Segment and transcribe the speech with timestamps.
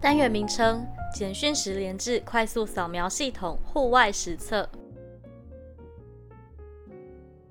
[0.00, 4.68] 单元名称：简讯时连制快速扫描系统户外实测。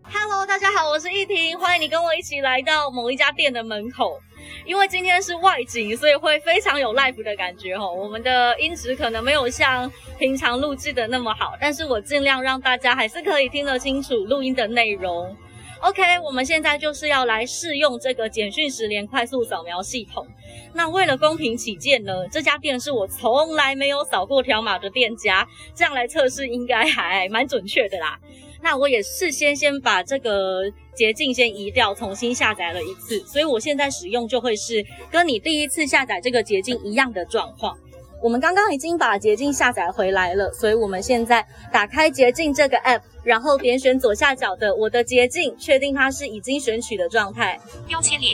[0.04, 4.18] Hello，大家好，我是依婷，欢迎你跟我一起来到某一家店的门口。
[4.66, 7.92] 因为今天是外景，所以会非常有 live 的感觉哦。
[7.92, 15.36] 我们的音质可能没有像平常录制的那么好，但是我尽量让大家还是可以听得清楚录音的内容。
[15.82, 20.26] OK，我们现在就是要来试用这个简讯十连快速扫描系统。
[20.74, 28.18] 那为了公平起见呢，这家店是我从来没有扫过条码的店家，这样来测试应该还蛮准确的啦。
[28.60, 30.64] 那我也事先先把这个
[30.96, 37.78] 捷径先移掉，重新下载了一次，所以我现在使用就会是跟你第一次下载这个捷径一样的状况。
[38.22, 47.60] 我们刚刚已经把捷径下载回来了，所以我们现在打开捷径这个 app，然后点选左下角的我的捷径，确定它是已经选取的状态。
[47.88, 48.32] 标签列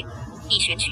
[0.49, 0.91] 已选取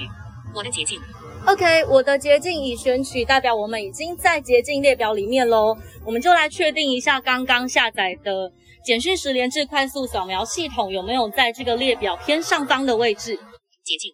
[0.53, 0.99] 我的捷径。
[1.47, 5.75] OK，我的捷径已选取，代表我们已经在捷径列表里面喽。
[6.05, 8.51] 我们就来确定一下刚刚下载的
[8.85, 13.35] 简讯十连制快速扫描系统有没有在这个列表偏上方的位置。
[13.83, 14.13] 捷径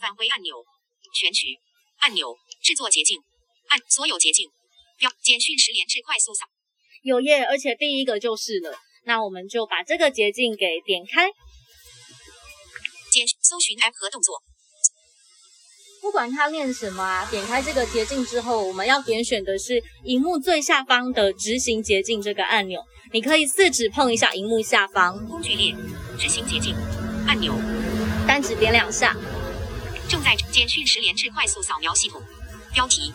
[0.00, 0.54] 返回按钮
[1.14, 1.46] 选取
[2.00, 3.18] 按钮制作捷径。
[3.68, 4.48] 按所有捷径，
[4.98, 6.46] 标简讯十连制快速扫，
[7.02, 8.78] 有耶，而且第一个就是了。
[9.04, 11.28] 那我们就把这个捷径给点开，
[13.12, 14.42] 简搜寻 App 和动作，
[16.00, 22.82] 不管它练什么啊，点开这个捷径之后，我们要点选的是荧幕最下方的执行捷径这个按钮。
[23.12, 25.72] 你可以四指碰一下荧幕下方工具列
[26.18, 26.74] 执行捷径
[27.28, 27.54] 按钮，
[28.26, 29.16] 单指点两下。
[30.08, 32.20] 正在简讯十连制快速扫描系统
[32.72, 33.12] 标题。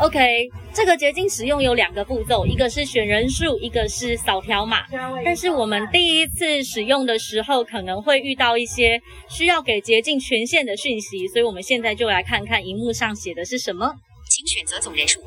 [0.00, 4.84] OK，这个捷径使用有两个步骤，一个是选人数，一个是扫条码。
[5.24, 13.92] 但是我们第一次使用的时候，可能会遇到一些需要给捷径权限的讯息，所以我们现在就来看看荧幕上写的是什么。
[14.30, 15.20] 请选择总人数。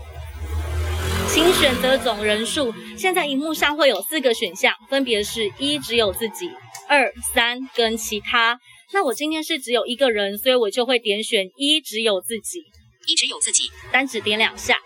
[1.27, 2.73] 请选择总人数。
[2.95, 6.49] 现在荧幕上会有四个选项，分别是一只有自己，
[6.87, 8.57] 二三跟其他。
[8.93, 12.63] 那我今天是只有一个人，所以我就会点选一只有自己。
[13.07, 14.79] 一直有自己，单指点两下。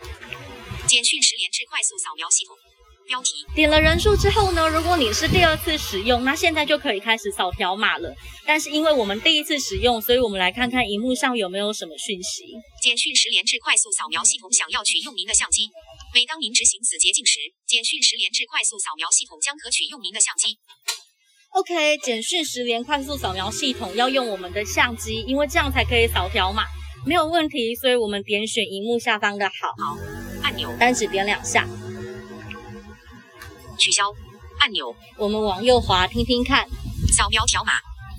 [0.87, 2.55] 简讯十连制快速扫描系统
[3.07, 3.45] 标题。
[3.55, 8.13] 点了人数之后呢，如果你是第二次使用，那现在就可以开始扫条码了。
[8.45, 12.43] 但是因为我们第一次使用，所以我们来看看荧幕上有没有什么讯息。
[12.81, 15.69] 简讯十连制快速扫描系统想要取用您的相机，
[16.13, 20.57] 每当您执行此捷径时，简讯十连制快速扫描系统将可取用您的相机。
[21.49, 26.65] OK，简讯十连快速扫描系统要用我们的相机，因为这样才可以扫条码。
[27.05, 29.97] 没有问题，所以我们点选荧幕下方的好好
[30.41, 31.67] 按钮，单指点两下，
[33.77, 34.03] 取消
[34.59, 36.67] 按钮，我们往右滑听听看，
[37.15, 37.73] 扫描条码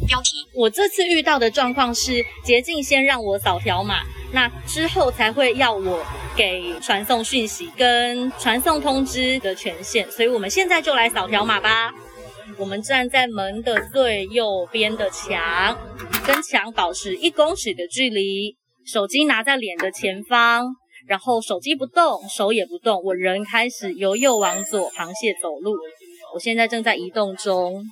[0.06, 0.46] 标题。
[0.54, 11.92] 我这次遇到的状况是捷径先让我扫条码，那之后才会要我给传送讯息跟传送通知的权限，所以我们现在就来扫条码吧。
[12.56, 15.76] 我们站在门的最右边的墙，
[16.24, 18.56] 跟墙保持一公尺的距离。
[18.86, 20.68] 手机拿在脸的前方，
[21.08, 25.76] 然后手机不动，手也不动，我人开始由右往左，螃蟹走路。
[26.32, 27.84] 我现在正在移动中。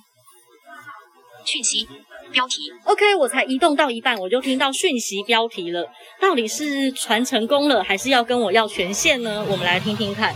[1.45, 1.87] 讯息
[2.31, 5.85] 标题，OK，我才移动到一半，我就听到讯息标题了。
[6.19, 9.45] 到底是传成功了，还是要跟我要权限呢？
[9.49, 10.33] 我们来听听看。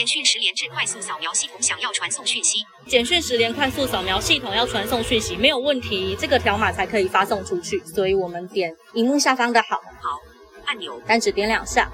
[0.00, 2.64] 简讯十连制快速扫描系统想要传送讯息。
[2.86, 7.78] 简讯十连快速扫描系统要传送讯息，没有问题，这个条码才可以发送出去。
[7.84, 10.18] 所以我们点荧幕下方的好，好
[10.64, 11.90] 按钮，单指点两下。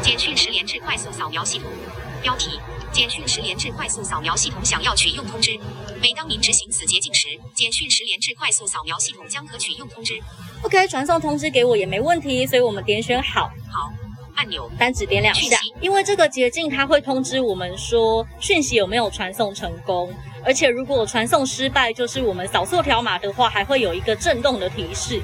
[0.00, 1.66] 简讯十连制快速扫描系统
[2.22, 2.60] 标题：
[2.92, 5.58] 简讯十连制快速扫描系统想要取用通知。
[6.00, 10.14] 每当您执行此捷径时，简讯十连制快速扫描系统将可取用通知。
[10.62, 13.92] OK，传送通知给我也没问题，所以我们点选好，好。
[14.36, 20.12] 按钮单指点两下，因为这个捷径它会通知我们说讯息有没有传送成功，
[20.44, 25.20] 而且如果传送失败，就是我们扫错条码的话，还会有一个震动的提示。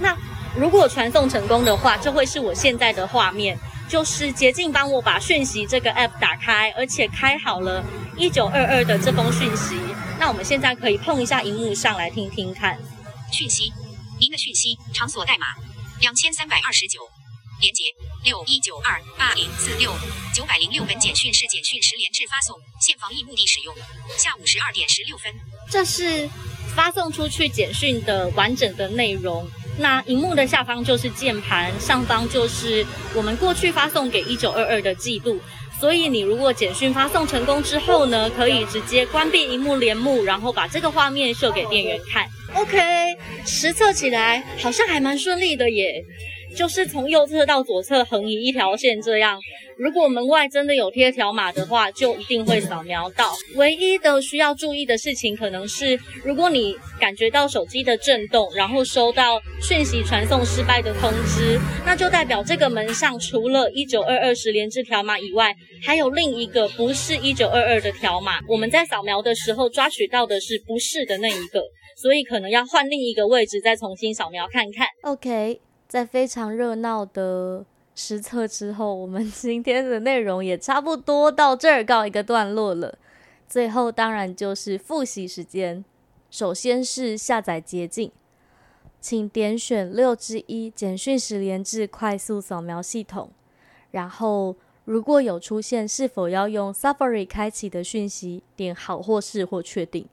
[0.00, 0.16] 那
[0.56, 3.58] 如果传送成功的话，这会是我现在的画面，
[3.88, 7.82] 就是捷径帮我把讯息这个 app 打开，而且开好了
[8.16, 9.76] 一九二二的这封讯息。
[10.18, 12.78] 那我们现在可以碰一下荧幕上来听听看，
[13.32, 13.72] 讯息，
[14.20, 15.46] 您的讯息场所代码
[16.00, 17.00] 两千三百二十九。
[17.60, 17.84] 连接
[18.24, 19.92] 六一九二八零四六
[20.34, 23.74] 九百零六本简讯是简讯十连制发送，现防疫目的使用。
[24.16, 25.30] 下午十二点十六分，
[25.70, 26.26] 这是
[26.74, 29.46] 发送出去简讯的完整的内容。
[29.78, 35.38] 那荧幕的下方就是键盘，上方就是我们过去发送给一九二二的记录。
[35.78, 42.26] 所以你如果简讯发送成功之后呢，可以直接关闭荧幕帘幕，然后把这个画面秀给店员看。
[42.54, 42.78] OK，
[43.44, 46.02] 实测起来好像还蛮顺利的耶。
[46.54, 49.40] 就是从右侧到左侧横移一条线这样。
[49.76, 53.32] 如果门外真的有贴条码的话，就一定会扫描到。
[53.56, 65.52] 唯一的需要注意的事情，可能是如果你感觉到手机的震动，然后收到讯息传送失败的通知，那就代表这个门上除了一九二二十连制条码以外，
[65.82, 68.38] 还有另一个不是一九二二的条码。
[68.48, 71.60] 我们在扫描的时候抓取到的是不是的那一个，
[72.00, 74.86] 所以可能要换另一个位置再重新扫描看看。
[75.02, 75.60] OK。
[75.94, 77.64] 在非常热闹的
[77.94, 82.98] 实测之后，我们 今天的内容也差不多到这儿告一个段落了。
[83.46, 85.84] 最后当然就是复习时间。
[86.32, 88.10] 首先是下载捷径，
[89.00, 93.30] 请点选六之一简讯十连制快速扫描系统。
[93.92, 100.08] 然后如果有出现是否要用 Safari 开启的讯息，点好或是或确定。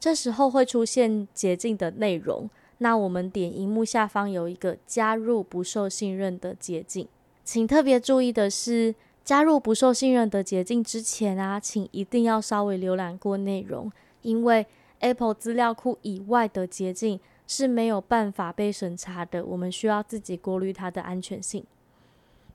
[0.00, 2.50] 这时候会出现捷径的内容。
[2.82, 7.06] 那我们点荧幕下方有一个加入不受信任的捷径，
[7.44, 13.92] 请特别注意的是，加入不受信任的捷径之前啊，请一定要稍微浏览过内容，
[14.22, 14.66] 因为
[15.00, 21.62] Apple 资料库以外的捷径是没有办法被审查的，我们需要自己过滤它的安全性。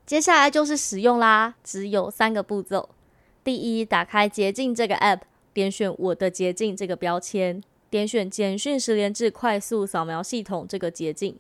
[0.08, 2.90] 接下来就是使用啦，只有三个步骤：
[3.44, 5.22] 第一，打开捷径这个 App，
[5.54, 7.62] 点选我的捷径这个标签。
[7.96, 11.38] 点选简讯十连制快速扫描系统这个捷径，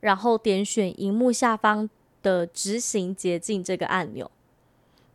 [0.00, 1.88] 然后点选荧幕下方
[2.22, 4.30] 的执行捷径这个按钮。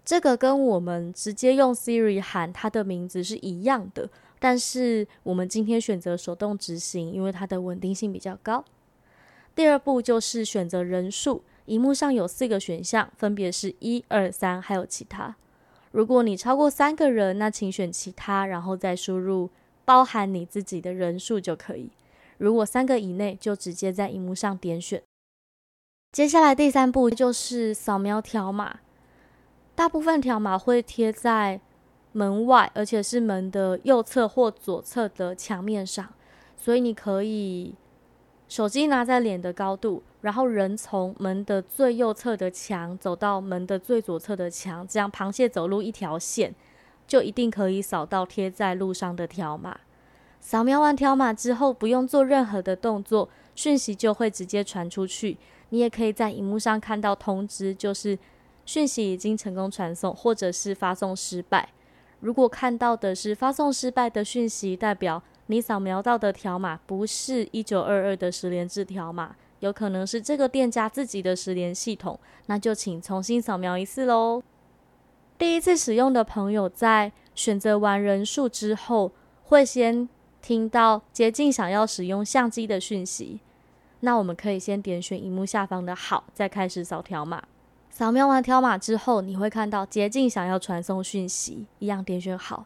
[0.04, 4.10] 这个跟我们直接用 Siri 喊它的名字是一样的，
[4.40, 8.66] 但是我们今天选择手动执行，因为它的稳定性比较高。
[9.54, 15.36] 第二步就是选择人数，荧幕上有四个选项，分别是一二三，还有其他。
[15.92, 19.52] 如果你超过三个人，那请选其他，然后再输入。
[19.88, 21.89] 包含你自己的人数就可以。
[22.38, 25.01] 如果三个以内，就直接在荧幕上点选。
[26.12, 28.81] 接下来第三步就是扫描条码。
[29.75, 31.62] 大部分条码会贴在
[32.12, 36.13] 门外，而且是门的右侧或左侧的墙面上，
[36.57, 37.74] 所以你可以
[38.50, 46.54] 手机拿在脸的高度，然后人从门的最右侧的墙走到门的最左侧的墙，这样螃蟹走路一条线。
[47.07, 49.80] 就一定可以扫到贴在路上的条码。
[50.39, 55.38] 扫描完条码之后，不用做任何的动作，讯息就会直接传出去。
[55.69, 58.18] 你也可以在荧幕上看到通知，就是
[58.65, 61.69] 讯息已经成功传送，或者是发送失败。
[62.19, 74.42] 如果看到的是发送失败的讯息，代表你扫描到的条码不是一九二二的十连制条码，有可能是这个店家自己的十连系统，那就请重新扫描一次喽。
[75.38, 79.12] 第一次使用的朋友在选择完人数之后，
[79.44, 80.10] 会先
[80.42, 83.40] 听到捷径想要使用相机的讯息。
[84.00, 87.44] 那我们可以先点选荧幕下方的好，再开始扫条码。
[87.92, 92.66] 扫描完条码之后，你会看到捷径想要传送讯息，一样点选好。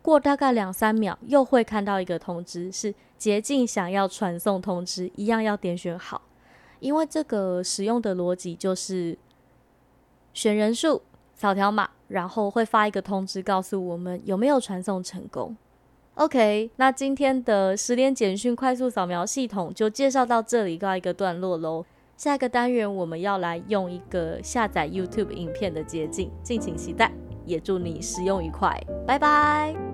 [0.00, 6.22] 过大概两三秒，又会看到一个通知，是捷径想要传送通知，一样要点选好。
[6.80, 9.18] 因为这个使用的逻辑就是
[10.32, 11.02] 选人数。
[11.36, 15.56] 扫条码，然后会发一个通知告诉我们有没有传送成功。
[16.14, 21.84] OK，那今天的十连简讯快速扫描系统就介绍到这里，告一个段落喽。
[22.16, 27.12] 下一个单元我们要来用一个下载 YouTube 影片的捷径，敬请期待。
[27.44, 29.85] 也祝你使用愉快，拜拜。